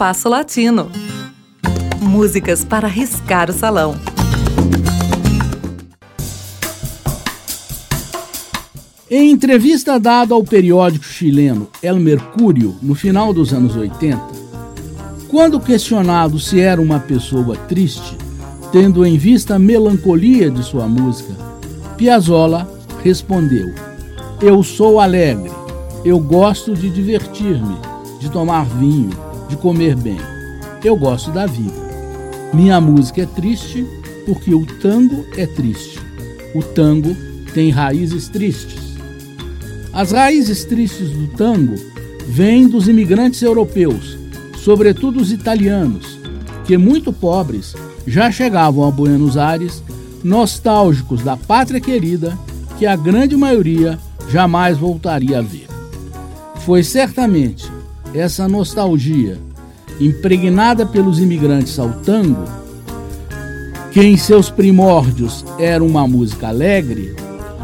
[0.00, 0.90] Compasso Latino.
[2.00, 3.94] Músicas para riscar o salão.
[9.10, 14.18] Em entrevista dada ao periódico chileno El Mercúrio no final dos anos 80,
[15.28, 18.16] quando questionado se era uma pessoa triste,
[18.72, 21.34] tendo em vista a melancolia de sua música,
[21.98, 22.66] Piazzolla
[23.04, 23.74] respondeu:
[24.40, 25.50] Eu sou alegre,
[26.06, 27.76] eu gosto de divertir-me,
[28.18, 30.16] de tomar vinho, de comer bem.
[30.82, 31.90] Eu gosto da vida.
[32.54, 33.84] Minha música é triste
[34.24, 36.00] porque o tango é triste.
[36.54, 37.14] O tango
[37.52, 38.80] tem raízes tristes.
[39.92, 41.74] As raízes tristes do tango
[42.26, 44.16] vêm dos imigrantes europeus,
[44.56, 46.18] sobretudo os italianos,
[46.64, 47.74] que muito pobres
[48.06, 49.82] já chegavam a Buenos Aires
[50.22, 52.38] nostálgicos da pátria querida
[52.78, 53.98] que a grande maioria
[54.28, 55.66] jamais voltaria a ver.
[56.64, 57.70] Foi certamente
[58.14, 59.38] essa nostalgia,
[60.00, 62.44] impregnada pelos imigrantes ao tango,
[63.92, 67.14] que em seus primórdios era uma música alegre,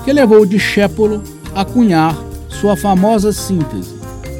[0.04, 1.22] que levou Discépolo
[1.54, 2.16] a cunhar
[2.48, 3.94] sua famosa síntese: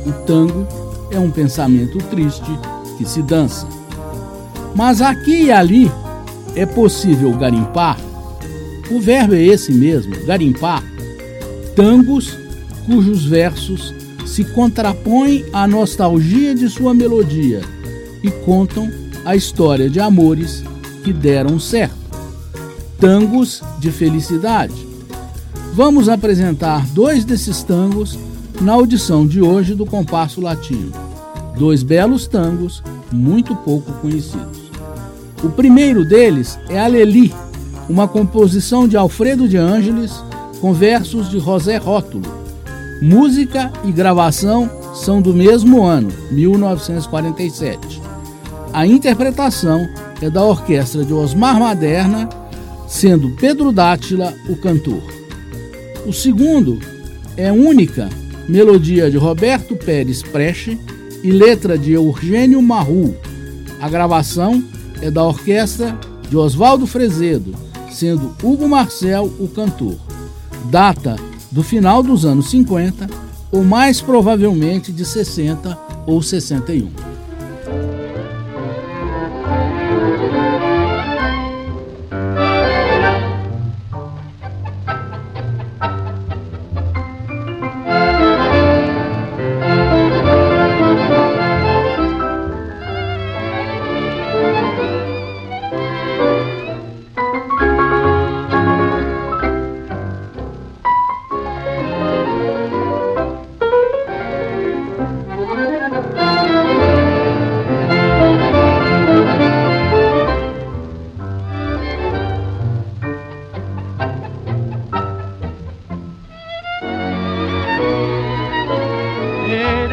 [0.06, 0.66] o tango
[1.10, 2.50] é um pensamento triste
[2.98, 3.66] que se dança.
[4.74, 5.90] Mas aqui e ali
[6.54, 7.98] é possível garimpar,
[8.90, 10.82] o verbo é esse mesmo, garimpar,
[11.74, 12.36] tangos
[12.86, 13.94] cujos versos
[14.26, 17.62] se contrapõem à nostalgia de sua melodia
[18.22, 18.90] e contam
[19.24, 20.62] a história de amores
[21.02, 21.96] que deram certo.
[22.98, 24.86] Tangos de felicidade
[25.76, 28.18] Vamos apresentar dois desses tangos
[28.62, 30.90] na audição de hoje do Compasso Latino.
[31.58, 32.82] Dois belos tangos
[33.12, 34.70] muito pouco conhecidos.
[35.44, 37.30] O primeiro deles é Aleli,
[37.90, 40.14] uma composição de Alfredo de Ângeles
[40.62, 42.24] com versos de José Rótulo.
[43.00, 48.00] Música e gravação são do mesmo ano, 1947.
[48.72, 49.86] A interpretação
[50.22, 52.26] é da orquestra de Osmar Maderna,
[52.88, 55.02] sendo Pedro Dátila o cantor.
[56.06, 56.78] O segundo
[57.36, 58.08] é única,
[58.48, 60.78] melodia de Roberto Pérez Preche
[61.22, 63.14] e letra de Eugênio Marru.
[63.78, 64.64] A gravação
[65.02, 65.98] é da orquestra
[66.30, 67.54] de Oswaldo Frezedo,
[67.90, 69.96] sendo Hugo Marcel o cantor.
[70.70, 71.16] Data
[71.50, 73.08] do final dos anos 50
[73.50, 77.05] ou mais provavelmente de 60 ou 61.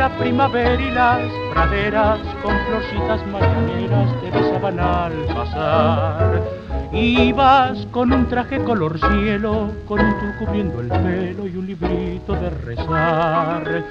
[0.10, 1.22] Primavera y las
[1.52, 6.42] praderas con florcitas mañaneras te besaban al pasar.
[6.92, 12.34] Ibas con un traje color cielo, con un tú cubriendo el pelo y un librito
[12.34, 13.84] de rezar.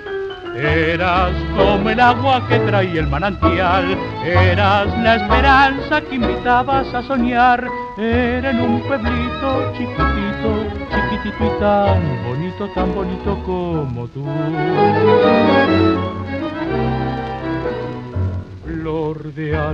[0.54, 7.66] Eras como el agua que traía el manantial, eras la esperanza que invitabas a soñar.
[7.96, 14.24] Era un pueblito chiquitito, chiquitito y tan bonito, tan bonito como tú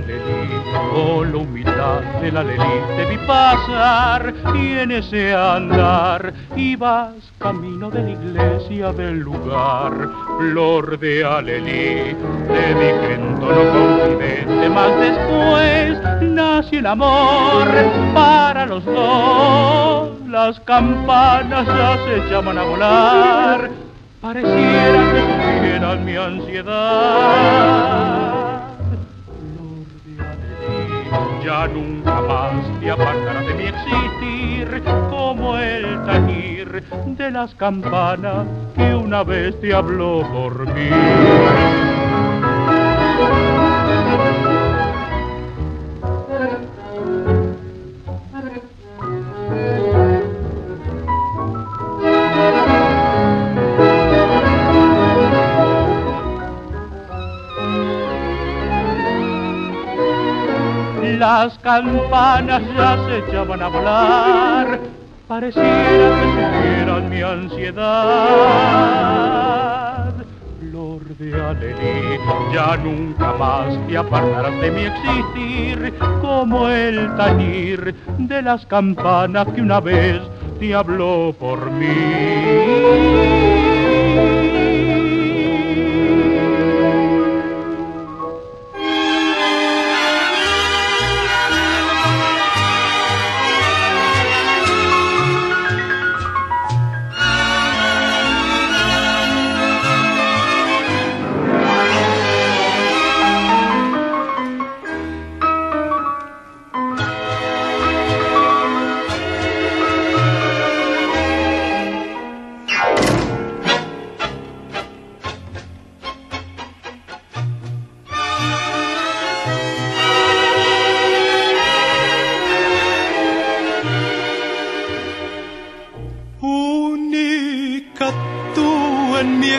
[0.01, 0.19] de
[0.93, 8.03] con la humildad del alelí te vi pasar y en ese andar ibas camino de
[8.03, 9.91] la iglesia del lugar.
[10.37, 12.15] Flor de alelí,
[12.47, 17.67] te dije en tono confidente, más después nació el amor
[18.13, 20.11] para los dos.
[20.27, 23.69] Las campanas ya se llaman a volar,
[24.21, 25.21] pareciera que
[25.59, 27.59] tuvieran mi ansiedad
[31.67, 39.23] nunca más te apartará de mi existir como el tañir de las campanas que una
[39.23, 40.89] vez te habló por mí.
[61.19, 64.79] Las campanas ya se echaban a volar,
[65.27, 67.83] pareciera que supieran mi ansiedad.
[70.61, 72.19] Flor de Alelí.
[72.53, 79.61] Ya nunca más te apartarás de mi existir, como el tañir de las campanas que
[79.61, 80.21] una vez
[80.57, 83.38] te habló por mí.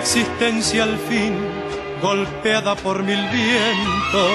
[0.01, 1.35] Existencia al fin
[2.01, 4.31] golpeada por mil vientos.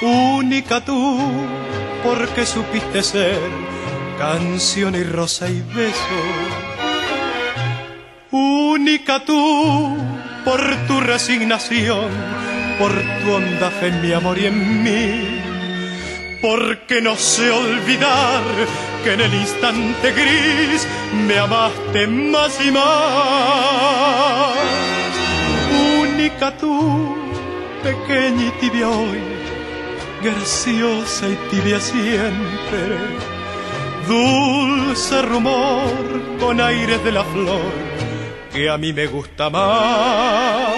[0.00, 1.20] Única tú,
[2.02, 3.38] porque supiste ser
[4.18, 6.22] canción y rosa y beso.
[8.30, 9.96] Única tú,
[10.44, 12.10] por tu resignación,
[12.78, 15.35] por tu honda fe en mi amor y en mí.
[16.48, 18.44] Porque no sé olvidar
[19.02, 20.86] que en el instante gris
[21.26, 24.54] me amaste más y más.
[26.00, 27.16] Única tú,
[27.82, 29.18] pequeña y tibia hoy,
[30.22, 32.96] graciosa y tibia siempre.
[34.06, 37.72] Dulce rumor con aires de la flor
[38.52, 40.76] que a mí me gusta más.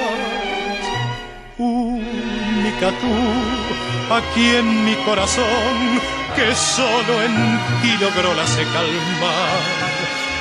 [1.58, 6.00] Única tú, aquí en mi corazón
[6.34, 9.62] que solo en ti logró la se calmar.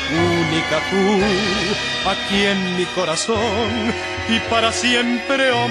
[0.10, 3.94] Única tú, aquí en mi corazón
[4.30, 5.68] y para siempre o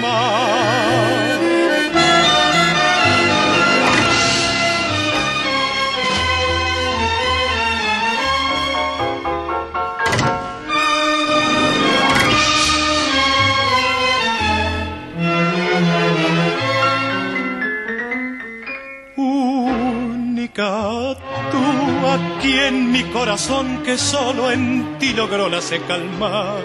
[22.67, 26.61] en mi corazón que solo en ti logró la se calmar.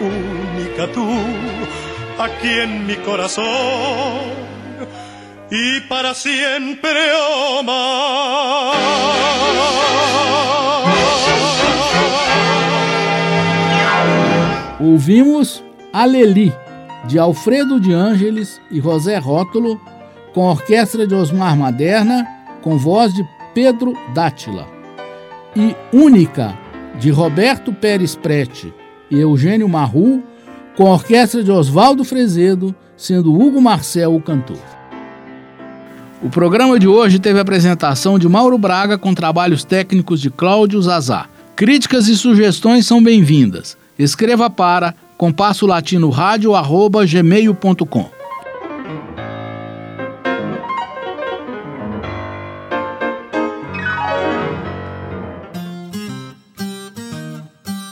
[0.00, 1.06] Única tú
[2.18, 3.44] aquí en mi corazón
[5.50, 7.62] y para siempre oh.
[14.80, 15.62] Ouvimos
[15.92, 16.52] Aleli,
[17.08, 19.80] de Alfredo de Ângeles e José Rótulo
[20.32, 22.26] com orquestra de Osmar Maderna,
[22.62, 24.66] com voz de Pedro Dátila,
[25.56, 26.56] e Única,
[26.98, 28.72] de Roberto Pérez Prete
[29.10, 30.22] e Eugênio Marru,
[30.76, 34.58] com orquestra de Oswaldo Frezedo, sendo Hugo Marcel o cantor.
[36.22, 40.82] O programa de hoje teve a apresentação de Mauro Braga com trabalhos técnicos de Cláudio
[40.82, 41.26] Zazá.
[41.54, 43.76] Críticas e sugestões são bem-vindas.
[43.96, 45.66] Escreva para compasso
[47.06, 48.17] gmail.com.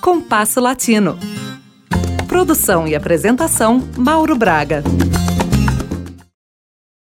[0.07, 1.19] Compasso Latino.
[2.29, 4.85] Produção e apresentação: Mauro Braga.